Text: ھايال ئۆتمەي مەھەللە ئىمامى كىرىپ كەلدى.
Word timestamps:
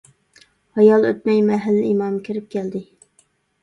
ھايال 0.79 1.05
ئۆتمەي 1.11 1.43
مەھەللە 1.51 1.87
ئىمامى 1.93 2.27
كىرىپ 2.31 2.53
كەلدى. 2.59 2.87